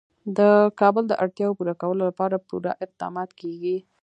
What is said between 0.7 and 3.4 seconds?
کابل د اړتیاوو پوره کولو لپاره پوره اقدامات